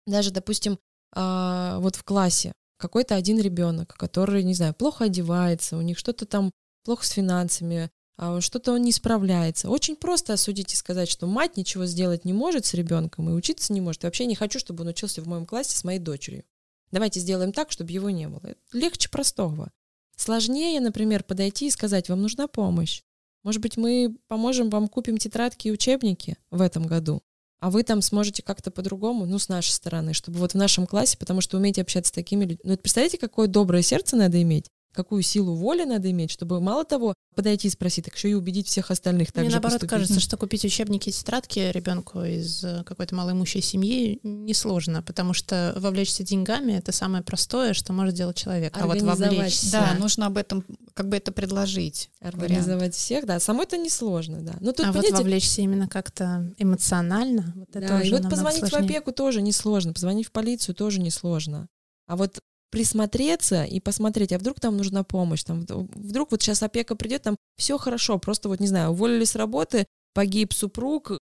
[0.07, 0.79] Даже, допустим,
[1.13, 6.27] а, вот в классе какой-то один ребенок, который, не знаю, плохо одевается, у них что-то
[6.27, 6.51] там
[6.85, 9.69] плохо с финансами, а, что-то он не справляется.
[9.69, 13.73] Очень просто осудить и сказать, что мать ничего сделать не может с ребенком и учиться
[13.73, 14.05] не может.
[14.05, 16.45] И вообще не хочу, чтобы он учился в моем классе с моей дочерью.
[16.91, 18.55] Давайте сделаем так, чтобы его не было.
[18.73, 19.71] Легче простого.
[20.17, 23.03] Сложнее, например, подойти и сказать, вам нужна помощь.
[23.45, 27.23] Может быть, мы поможем вам, купим тетрадки и учебники в этом году,
[27.61, 31.17] а вы там сможете как-то по-другому, ну, с нашей стороны, чтобы вот в нашем классе,
[31.19, 32.61] потому что умеете общаться с такими людьми.
[32.65, 34.67] Ну, это представляете, какое доброе сердце надо иметь?
[34.99, 38.67] Какую силу воли надо иметь, чтобы мало того подойти и спросить, так еще и убедить
[38.67, 39.91] всех остальных так Мне же наоборот поступить.
[39.91, 45.73] кажется, что купить учебники и тетрадки ребенку из э, какой-то малоимущей семьи несложно, потому что
[45.77, 48.77] вовлечься деньгами это самое простое, что может сделать человек.
[48.77, 49.71] А вот вовлечься.
[49.71, 52.11] Да, нужно об этом как бы это предложить.
[52.21, 53.39] Организовать всех, да.
[53.39, 54.55] Самой это несложно, да.
[54.59, 58.29] Но тут, а вот понимаете, вовлечься именно как-то эмоционально, вот это Да, уже и вот
[58.29, 58.91] позвонить в сложнее.
[58.91, 61.69] опеку тоже несложно, позвонить в полицию тоже несложно.
[62.09, 66.63] А вот присмотреться и посмотреть, а вдруг там нужна помощь, там вд- вдруг вот сейчас
[66.63, 71.19] опека придет, там все хорошо, просто вот не знаю, уволили с работы, погиб супруг,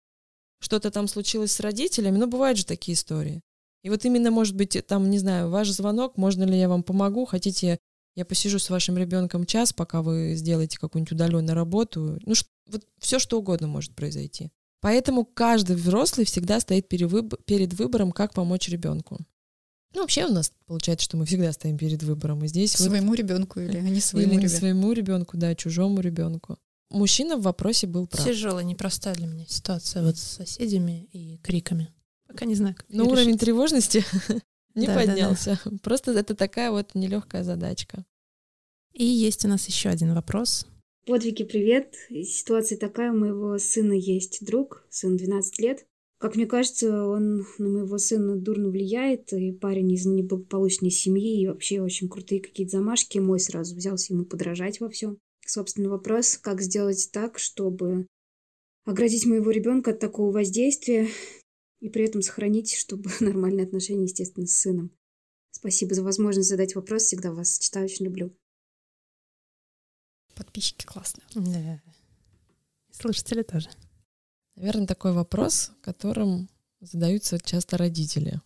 [0.60, 3.40] что-то там случилось с родителями, ну бывают же такие истории.
[3.82, 7.24] И вот именно, может быть, там, не знаю, ваш звонок, можно ли я вам помогу,
[7.24, 7.78] хотите,
[8.16, 12.18] я посижу с вашим ребенком час, пока вы сделаете какую-нибудь удаленную работу.
[12.24, 14.50] Ну, ш- вот все что угодно может произойти.
[14.80, 19.18] Поэтому каждый взрослый всегда стоит перед выбором, как помочь ребенку.
[19.96, 22.44] Ну, вообще у нас получается, что мы всегда стоим перед выбором.
[22.44, 24.58] И здесь вот- Своему ребенку или не своему или не ребенку.
[24.58, 26.58] своему ребенку, да, чужому ребенку.
[26.90, 28.22] Мужчина в вопросе был прав.
[28.22, 31.88] Тяжелая, непростая для меня ситуация вот с соседями и криками.
[32.28, 33.40] Пока не знаю, как Но уровень решить.
[33.40, 34.04] тревожности
[34.74, 35.06] не Да, да, да.
[35.06, 35.60] поднялся.
[35.82, 38.04] Просто это такая вот нелегкая задачка.
[38.92, 40.66] И есть у нас еще один вопрос.
[41.06, 41.94] Подвиги, привет.
[42.10, 45.86] Ситуация такая, у моего сына есть друг, сын 12 лет.
[46.18, 51.46] Как мне кажется, он на моего сына дурно влияет, и парень из неблагополучной семьи, и
[51.46, 53.18] вообще очень крутые какие-то замашки.
[53.18, 55.18] Мой сразу взялся ему подражать во всем.
[55.46, 58.06] Собственно, вопрос, как сделать так, чтобы
[58.84, 61.08] оградить моего ребенка от такого воздействия
[61.80, 64.90] и при этом сохранить, чтобы нормальные отношения, естественно, с сыном.
[65.50, 67.02] Спасибо за возможность задать вопрос.
[67.02, 68.34] Всегда вас читаю, очень люблю.
[70.34, 71.26] Подписчики классные.
[71.34, 71.82] Да.
[72.90, 73.68] Слушатели тоже.
[74.56, 76.48] Наверное, такой вопрос, которым
[76.80, 78.40] задаются часто родители.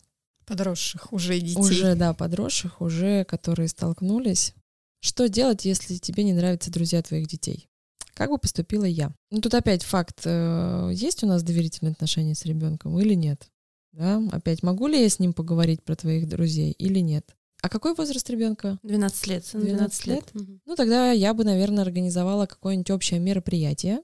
[0.44, 1.61] Подросших уже детей.
[1.61, 4.55] Уже, да, подросших, уже которые столкнулись.
[5.01, 7.68] Что делать, если тебе не нравятся друзья твоих детей?
[8.14, 9.14] Как бы поступила я?
[9.31, 13.49] Ну, тут опять факт, э, есть у нас доверительные отношения с ребенком или нет?
[13.92, 17.35] Да, опять, могу ли я с ним поговорить про твоих друзей или нет?
[17.62, 18.79] А какой возраст ребенка?
[18.83, 19.46] 12 лет.
[19.46, 20.35] сын 12 лет?
[20.35, 20.61] Мгм.
[20.66, 24.01] Ну, тогда я бы, наверное, организовала какое-нибудь общее мероприятие,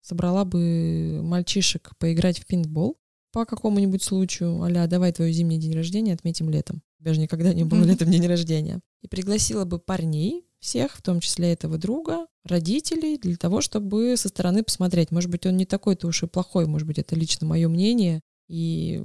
[0.00, 2.96] собрала бы мальчишек поиграть в пинтбол
[3.32, 6.82] по какому-нибудь случаю, а давай твой зимний день рождения отметим летом.
[6.98, 8.80] У тебя же никогда не было летом день рождения.
[9.02, 14.28] И пригласила бы парней, всех, в том числе этого друга, родителей, для того, чтобы со
[14.28, 15.10] стороны посмотреть.
[15.10, 19.02] Может быть, он не такой-то уж и плохой, может быть, это лично мое мнение, и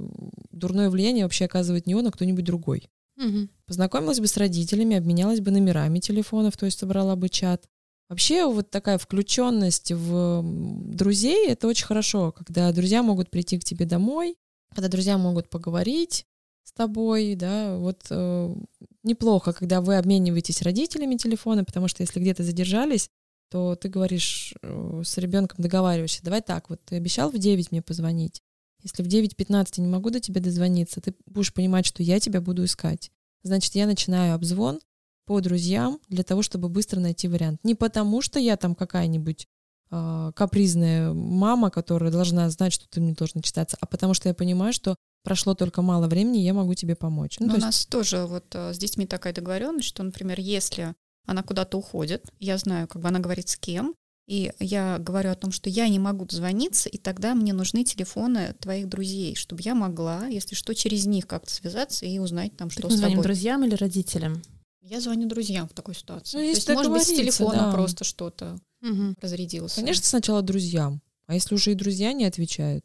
[0.50, 2.90] дурное влияние вообще оказывает не он, а кто-нибудь другой.
[3.16, 3.48] Мгм.
[3.64, 7.66] Познакомилась бы с родителями, обменялась бы номерами телефонов, то есть собрала бы чат.
[8.08, 13.84] Вообще вот такая включенность в друзей, это очень хорошо, когда друзья могут прийти к тебе
[13.84, 14.36] домой,
[14.70, 16.24] когда друзья могут поговорить
[16.62, 18.54] с тобой, да, вот э,
[19.02, 23.08] неплохо, когда вы обмениваетесь родителями телефона, потому что если где-то задержались,
[23.50, 27.82] то ты говоришь э, с ребенком, договариваешься, давай так, вот ты обещал в 9 мне
[27.82, 28.42] позвонить,
[28.82, 32.40] если в 9.15 я не могу до тебя дозвониться, ты будешь понимать, что я тебя
[32.40, 33.10] буду искать.
[33.42, 34.80] Значит, я начинаю обзвон
[35.26, 37.60] по друзьям для того, чтобы быстро найти вариант.
[37.64, 39.46] Не потому, что я там какая-нибудь
[39.90, 44.34] а, капризная мама, которая должна знать, что ты мне должен читаться, а потому что я
[44.34, 47.36] понимаю, что прошло только мало времени, и я могу тебе помочь.
[47.40, 50.94] Ну, то у есть- нас тоже вот э, с детьми такая договоренность, что, например, если
[51.26, 53.94] она куда-то уходит, я знаю, как бы она говорит с кем,
[54.28, 58.54] и я говорю о том, что я не могу дозвониться, и тогда мне нужны телефоны
[58.60, 62.82] твоих друзей, чтобы я могла, если что, через них как-то связаться и узнать там, что
[62.82, 63.22] Так мы с тобой.
[63.22, 64.42] друзьям или родителям?
[64.88, 66.36] Я звоню друзьям в такой ситуации.
[66.36, 67.72] Ну, То есть, может быть, с телефона да.
[67.72, 69.16] просто что-то Мгм.
[69.20, 69.74] разрядилось.
[69.74, 71.02] Конечно, сначала друзьям.
[71.26, 72.84] А если уже и друзья не отвечают,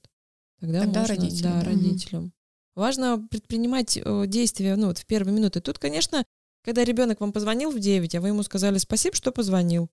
[0.59, 1.65] тогда, Тогда можно, родителям, да, да.
[1.65, 2.33] родителям.
[2.73, 5.61] Важно предпринимать э, действия ну, вот в первые минуты.
[5.61, 6.23] Тут, конечно,
[6.63, 9.87] когда ребенок вам позвонил в 9, а вы ему сказали спасибо, что позвонил.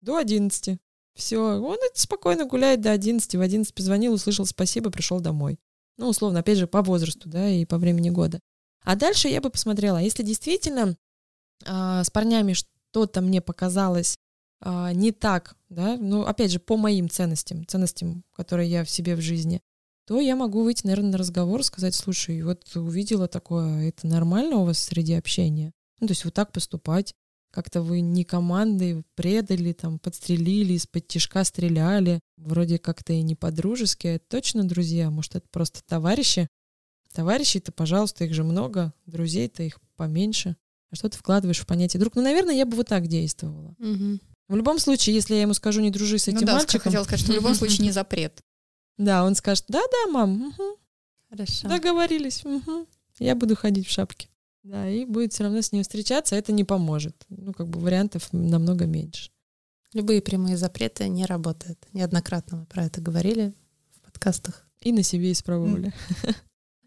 [0.00, 0.78] До 11.
[1.14, 3.34] Все, он спокойно гуляет до 11.
[3.34, 5.58] В 11 позвонил, услышал спасибо, пришел домой.
[5.98, 8.40] Ну, условно, опять же, по возрасту, да, и по времени года.
[8.82, 10.94] А дальше я бы посмотрела, если действительно а,
[11.62, 14.16] с парнями что-то мне показалось
[14.60, 19.14] а, не так, да, ну, опять же, по моим ценностям, ценностям, которые я в себе
[19.14, 19.60] в жизни,
[20.06, 24.64] то я могу выйти, наверное, на разговор, сказать, слушай, вот увидела такое, это нормально у
[24.64, 25.72] вас среди общения?
[26.00, 27.14] Ну, то есть вот так поступать,
[27.50, 34.06] как-то вы не командой предали, там, подстрелили, из-под тишка стреляли, вроде как-то и не по-дружески,
[34.06, 36.48] а это точно друзья, может, это просто товарищи?
[37.12, 40.56] Товарищей-то, пожалуйста, их же много, друзей-то их поменьше.
[40.94, 42.14] Что ты вкладываешь в понятие друг?
[42.16, 43.74] Ну, наверное, я бы вот так действовала.
[43.78, 44.20] Мгм.
[44.48, 47.04] В любом случае, если я ему скажу, не дружи с Ну этим да, мальчиком, хотела
[47.04, 48.40] сказать, что в любом случае не запрет.
[48.98, 50.76] да, он скажет, да-да, мам, мгм,
[51.30, 51.68] Хорошо.
[51.68, 52.86] договорились, мгм,
[53.18, 54.28] я буду ходить в шапке.
[54.62, 57.14] Да, и будет все равно с ним встречаться, это не поможет.
[57.28, 59.30] Ну, как бы вариантов намного меньше.
[59.92, 61.78] Любые прямые запреты не работают.
[61.92, 63.52] Неоднократно мы про это говорили
[63.96, 64.66] в подкастах.
[64.80, 65.92] И на себе испробовали.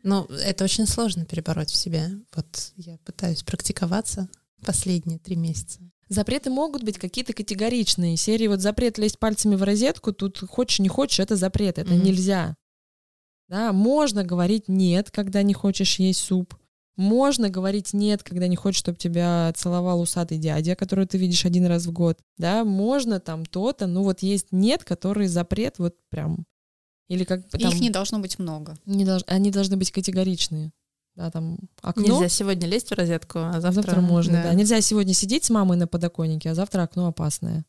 [0.04, 2.10] Но это очень сложно перебороть в себе.
[2.36, 4.30] Вот я пытаюсь практиковаться
[4.66, 5.80] последние три месяца.
[6.10, 8.16] Запреты могут быть какие-то категоричные.
[8.16, 12.04] Серии вот запрет лезть пальцами в розетку, тут хочешь, не хочешь, это запрет, это Мгм.
[12.04, 12.56] нельзя.
[13.50, 16.56] Да, можно говорить нет, когда не хочешь есть суп.
[16.96, 21.66] Можно говорить нет, когда не хочешь, чтобы тебя целовал усатый дядя, которого ты видишь один
[21.68, 22.18] раз в год.
[22.38, 26.46] Да, можно там то-то, ну вот есть нет, который запрет вот прям.
[27.08, 27.72] Или как бы там...
[27.72, 28.78] Их не должно быть много.
[28.86, 30.72] не долж- Они должны быть категоричные.
[31.16, 32.04] да, там окно.
[32.04, 34.54] Нельзя сегодня лезть в розетку, а завтра, завтра можно, да.
[34.54, 37.66] Нельзя сегодня сидеть с мамой на подоконнике, а завтра окно опасное.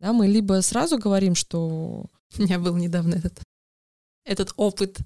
[0.00, 2.06] Да, мы либо сразу говорим, что...
[2.38, 3.40] У меня был недавно этот,
[4.24, 4.98] этот опыт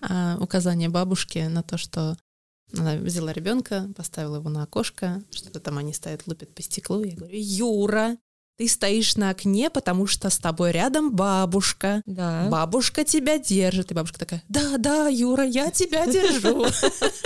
[0.00, 2.16] а, указания бабушки на то, что
[2.76, 7.02] она взяла ребенка, поставила его на окошко, что-то там они стоят, лупят по стеклу.
[7.02, 8.16] Я говорю, Юра,
[8.56, 12.02] ты стоишь на окне, потому что с тобой рядом бабушка.
[12.06, 12.48] Да.
[12.50, 13.90] Бабушка тебя держит.
[13.90, 16.66] И бабушка такая, да, да, Юра, я тебя держу.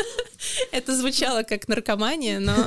[0.73, 2.55] Это звучало как наркомания, но...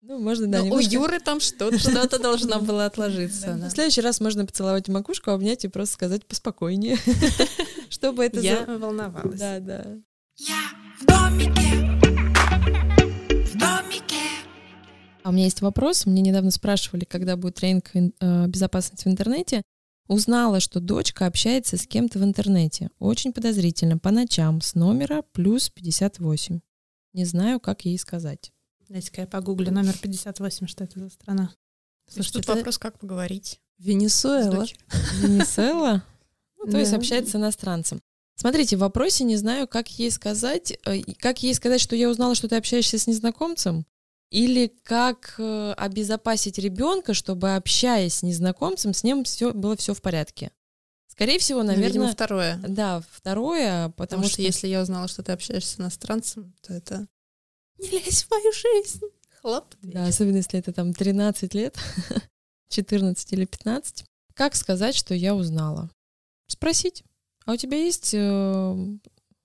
[0.00, 1.78] Ну, можно, да, Но у Юры там что-то.
[1.78, 3.52] Что-то должно было отложиться.
[3.52, 3.68] В да.
[3.68, 6.96] следующий раз можно поцеловать макушку, обнять и просто сказать поспокойнее.
[7.90, 8.40] Чтобы это...
[8.40, 9.38] Я за- волновалась.
[9.38, 9.84] Да, да.
[15.22, 16.06] А у меня есть вопрос.
[16.06, 19.62] Мне недавно спрашивали, когда будет тренинг ин- э, безопасности в интернете.
[20.06, 22.90] Узнала, что дочка общается с кем-то в интернете.
[22.98, 23.98] Очень подозрительно.
[23.98, 26.60] По ночам с номера плюс 58.
[27.12, 28.50] Не знаю, как ей сказать.
[28.88, 31.50] Дайте-ка я погуглю номер 58, что это за страна.
[32.10, 34.64] Слушай, тут это вопрос, как поговорить Венесуэла.
[35.20, 36.02] Венесуэла?
[36.56, 38.00] Ну, то есть общается с иностранцем.
[38.34, 42.34] Смотрите, в вопросе не знаю, как ей сказать, э, как ей сказать, что я узнала,
[42.34, 43.84] что ты общаешься с незнакомцем,
[44.30, 50.02] или как э, обезопасить ребенка, чтобы общаясь с незнакомцем, с ним все было все в
[50.02, 50.50] порядке.
[51.06, 52.56] Скорее всего, Ну, Видимо, наверное, второе.
[52.68, 56.74] да, второе, потому, Потому что, что, если я узнала, что ты общаешься с иностранцем, то
[56.74, 57.08] это
[57.78, 59.00] не лезь в мою жизнь.
[59.40, 59.74] Хлоп.
[59.82, 61.76] да, особенно если это там 13 лет,
[62.70, 65.90] 14 или 15, как сказать, что я узнала?
[66.48, 67.02] Спросить.
[67.46, 68.76] А у тебя есть э,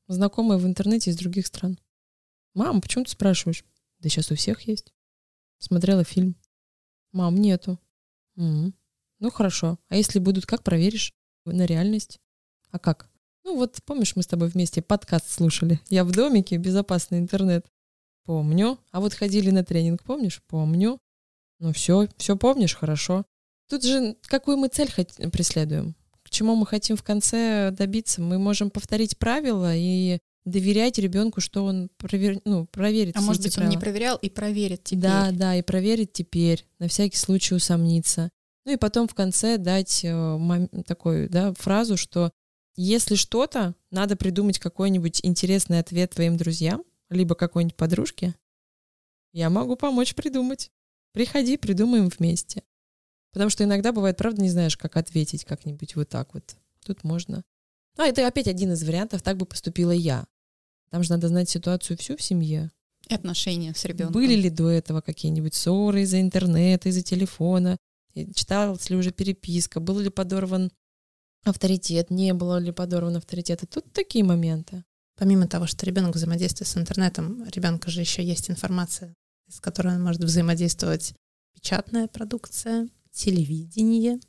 [0.08, 1.80] знакомые в интернете из других стран?
[2.54, 3.64] Мам, почему ты спрашиваешь?
[4.04, 4.94] Да сейчас у всех есть.
[5.60, 6.36] Смотрела фильм.
[7.14, 7.80] Мам, нету.
[8.36, 8.74] «М,
[9.20, 9.80] Ну хорошо.
[9.88, 11.14] А если будут, как проверишь?
[11.46, 12.20] На реальность?
[12.72, 13.10] А как?
[13.46, 15.80] Ну вот, помнишь, мы с тобой вместе подкаст слушали.
[15.90, 17.66] Я в домике, безопасный интернет.
[18.26, 18.78] Помню.
[18.92, 20.42] А вот ходили на тренинг, помнишь?
[20.48, 21.00] Помню.
[21.60, 23.26] Ну все, все помнишь, хорошо.
[23.70, 24.92] Тут же какую мы цель
[25.32, 25.96] преследуем?
[26.24, 28.22] К чему мы хотим в конце добиться?
[28.22, 32.42] Мы можем повторить правила и доверять ребенку, что он провер...
[32.46, 33.80] ну, проверит А может быть, он не правила.
[33.82, 35.02] проверял и проверит теперь.
[35.02, 38.30] Да, да, и проверить теперь, на всякий случай усомниться.
[38.66, 42.32] Ну и потом в конце дать э, такую да, фразу, что
[42.76, 48.36] если что-то, надо придумать какой-нибудь интересный ответ твоим друзьям, либо какой-нибудь подружке,
[49.32, 50.72] я могу помочь придумать.
[51.12, 52.64] Приходи, придумаем вместе.
[53.32, 56.56] Потому что иногда бывает, правда, не знаешь, как ответить как-нибудь вот так вот.
[56.86, 57.44] Тут можно.
[57.98, 60.26] А это опять один из вариантов, так бы поступила я.
[60.94, 62.70] Там же надо знать ситуацию всю в семье.
[63.10, 64.14] И отношения с ребенком.
[64.14, 67.78] Были ли до этого какие-нибудь ссоры из-за интернета, из-за телефона?
[68.14, 69.80] Читалась ли уже переписка?
[69.80, 70.72] Был ли подорван
[71.46, 72.12] авторитет?
[72.12, 73.64] Не было ли подорван авторитет?
[73.64, 74.84] И тут такие моменты.
[75.18, 79.16] Помимо того, что ребенок взаимодействует с интернетом, ребенка же еще есть информация,
[79.50, 81.16] с которой он может взаимодействовать.
[81.56, 84.20] Печатная продукция, телевидение,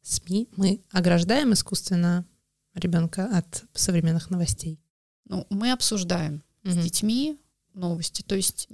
[0.00, 0.48] СМИ.
[0.56, 2.26] Мы ограждаем искусственно
[2.74, 4.80] ребенка от современных новостей.
[5.28, 6.82] Ну, мы обсуждаем с Мгм.
[6.82, 7.38] детьми
[7.74, 8.22] новости.
[8.22, 8.68] То есть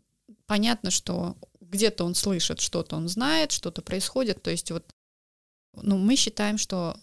[0.47, 4.43] понятно, что где-то он слышит, что-то он знает, что-то происходит.
[4.43, 4.85] То есть вот
[5.83, 6.97] ну, мы считаем, что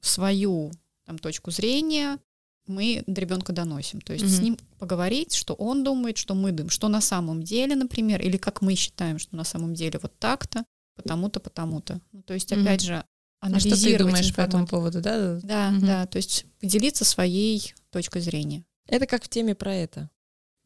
[0.00, 0.70] свою
[1.06, 2.18] там, точку зрения
[2.66, 4.00] мы до ребенка доносим.
[4.00, 4.44] То есть с Мгм.
[4.44, 8.60] ним поговорить, что он думает, что мы думаем, что на самом деле, например, или как
[8.62, 12.00] мы считаем, что на самом деле вот так-то, потому-то, потому-то.
[12.12, 13.04] Ну, то есть, опять же,
[13.40, 14.68] А что ты анализировать думаешь по этому информацию.
[14.68, 15.40] поводу, да?
[15.42, 15.86] Да, Мгм.
[15.86, 18.64] да, то есть поделиться своей точкой зрения.
[18.90, 20.10] Это как в теме про это.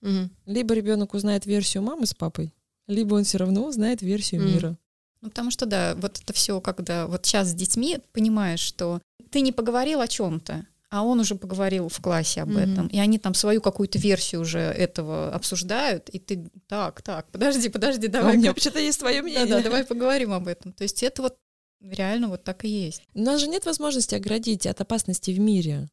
[0.00, 0.30] Мгм.
[0.46, 2.52] Либо ребенок узнает версию мамы с папой,
[2.86, 4.50] либо он все равно узнает версию Мгм.
[4.52, 4.78] мира.
[5.20, 9.40] Ну, потому что, да, вот это все, когда вот сейчас с детьми понимаешь, что ты
[9.40, 12.58] не поговорил о чем-то, а он уже поговорил в классе об Мгм.
[12.58, 17.68] этом, и они там свою какую-то версию уже этого обсуждают, и ты так, так, подожди,
[17.68, 18.36] подожди, А давай.
[18.36, 19.46] у меня вообще-то есть твое мнение.
[19.46, 20.72] Да, да, давай поговорим об этом.
[20.72, 21.36] То есть это вот
[21.80, 23.02] реально вот так и есть.
[23.14, 25.88] У нас же нет возможности оградить от опасности в мире.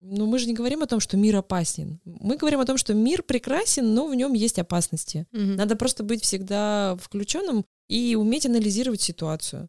[0.00, 2.00] Но мы же не говорим о том, что мир опасен.
[2.04, 5.26] Мы говорим о том, что мир прекрасен, но в нем есть опасности.
[5.32, 5.56] Мгм.
[5.56, 9.68] Надо просто быть всегда включенным и уметь анализировать ситуацию.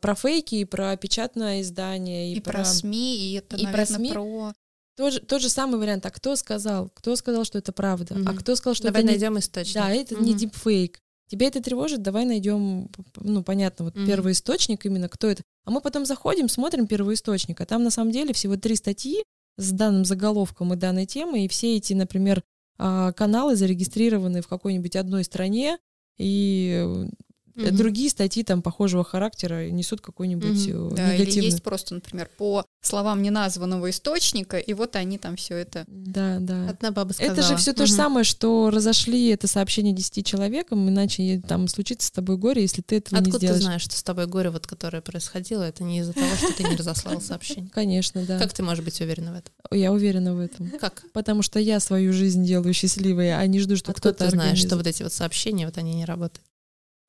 [0.00, 3.96] Про фейки, и про печатное издание, и, И, про СМИ, и это, и про наверное,
[3.98, 4.12] СМИ.
[4.12, 4.52] про...
[4.96, 6.06] Тот же, тот же самый вариант.
[6.06, 6.90] А кто сказал?
[6.94, 8.14] Кто сказал, что это правда?
[8.14, 8.36] А Мгм.
[8.36, 9.74] кто сказал, что Давай это не найдем источник.
[9.74, 10.38] Да, это не Мгм.
[10.38, 11.00] дипфейк.
[11.28, 14.06] Тебя это тревожит, давай найдем, ну, понятно, вот Мгм.
[14.06, 15.42] первый источник именно, кто это.
[15.64, 19.24] А мы потом заходим, смотрим первый источник, а там на самом деле всего три статьи
[19.56, 22.42] с данным заголовком и данной темой, и все эти, например,
[22.78, 25.78] а, каналы зарегистрированы в какой-нибудь одной стране,
[26.18, 27.08] и
[27.56, 27.76] Мгм.
[27.76, 31.46] Другие статьи там похожего характера несут какой-нибудь э, Да, или негативный.
[31.46, 35.84] есть просто, например, по словам неназванного источника, и вот они там все это.
[35.88, 36.68] Да, да.
[36.68, 37.32] Одна баба сказала.
[37.32, 42.08] Это же все то же самое, что разошли это сообщение 10 человекам, иначе там случится
[42.08, 43.62] с тобой горе, если ты этого не Откуда ты сделаешь.
[43.64, 46.76] знаешь, что с тобой горе, вот, которое происходило, это не из-за того, что ты не
[46.76, 47.70] разослал сообщение?
[47.70, 48.38] Конечно, да.
[48.38, 49.54] Как ты можешь быть уверена в этом?
[49.70, 50.70] Я уверена в этом.
[50.78, 51.04] Как?
[51.14, 54.58] Потому что я свою жизнь делаю счастливой, а не жду, что Откуда кто-то ты знаешь,
[54.58, 56.44] что вот эти вот сообщения, вот они не работают?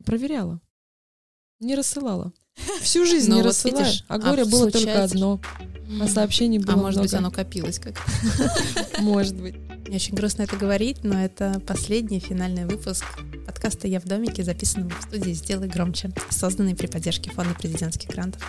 [0.05, 0.61] Проверяла.
[1.59, 2.33] Не рассылала.
[2.81, 3.85] Всю жизнь Ну не вот рассылаю.
[3.85, 5.39] видишь, а а горе было только одно.
[6.01, 7.95] А сообщений было А может быть, оно копилось как
[8.99, 9.55] Может быть.
[9.87, 13.05] Мне очень грустно это говорить, но это последний финальный выпуск
[13.45, 18.41] подкаста «Я в домике», записанного в студии «Сделай громче», созданный при поддержке Фонда президентских грантов.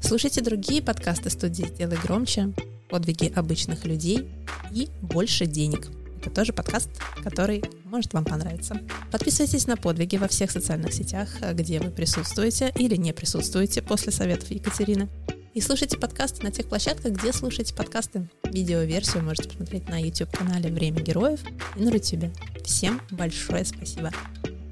[0.00, 2.54] Слушайте другие подкасты студии «Сделай громче»,
[2.88, 4.26] «Подвиги обычных людей»
[4.72, 5.88] и «Больше денег».
[6.28, 6.90] Это тоже подкаст,
[7.24, 8.78] который может вам понравиться.
[9.10, 14.50] Подписывайтесь на подвиги во всех социальных сетях, где вы присутствуете или не присутствуете после советов
[14.50, 15.08] Екатерины.
[15.54, 18.28] И слушайте подкасты на тех площадках, где слушаете подкасты.
[18.44, 21.40] Видеоверсию можете посмотреть на YouTube-канале «Время героев»
[21.76, 22.30] и на Рутюбе.
[22.62, 24.10] Всем большое спасибо.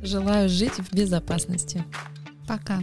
[0.02, 1.82] Желаю жить в безопасности.
[2.46, 2.80] Пока.